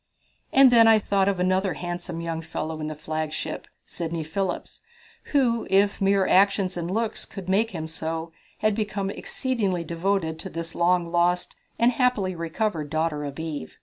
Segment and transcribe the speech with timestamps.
[0.51, 4.81] And then I thought of another handsome young fellow in the flagship Sidney Phillips
[5.25, 10.49] who, if mere actions and looks could make him so, had become exceedingly devoted to
[10.49, 13.77] this long lost and happily recovered daughter of Eve.